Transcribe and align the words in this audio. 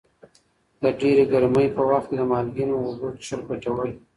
د 0.81 0.83
ډېرې 0.99 1.23
ګرمۍ 1.33 1.67
په 1.75 1.81
وخت 1.89 2.07
کې 2.09 2.15
د 2.17 2.21
مالګینو 2.31 2.75
اوبو 2.83 3.07
څښل 3.25 3.41
ګټور 3.49 3.77
دي. 3.91 3.95